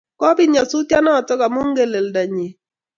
Kopit 0.19 0.49
nyasutyonotok 0.51 1.41
amun 1.45 1.67
ingeleldo 1.69 2.21
nyi. 2.35 2.47